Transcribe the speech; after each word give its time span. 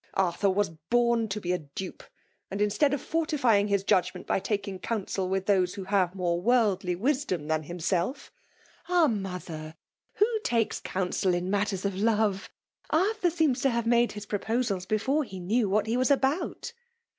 Arthur 0.15 0.47
iras 0.47 0.71
\)ointol)ecidupe 0.89 2.01
I 2.01 2.05
and 2.49 2.59
ixistead 2.59 2.91
of 2.91 3.03
fortifying 3.03 3.67
his 3.67 3.83
jadgment 3.83 4.27
\>y 4.29 4.39
taking 4.39 4.79
ooiinsel 4.79 5.29
with 5.29 5.45
those 5.45 5.75
who 5.75 5.83
have 5.83 6.15
moire 6.15 6.39
VQii\d\y 6.75 6.95
wisdom 6.95 7.47
than 7.47 7.61
himself 7.61 8.31
—^ 8.89 8.91
''Ahl 8.95 9.11
moiheKl— 9.15 9.75
fVho 10.19 10.43
takes 10.43 10.79
council 10.79 11.35
in 11.35 11.51
mat* 11.51 11.67
ters 11.67 11.85
of 11.85 11.97
love? 11.97 12.49
AxthuT 12.91 13.31
seems 13.31 13.61
to 13.61 13.69
have 13.69 13.85
made 13.85 14.13
his 14.13 14.25
pvoposals 14.25 14.87
before 14.87 15.23
he 15.23 15.39
knew 15.39 15.69
what 15.69 15.85
be 15.85 15.95
was 15.95 16.09
about." 16.09 16.73